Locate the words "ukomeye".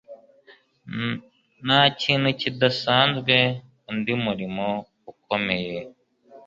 5.11-5.77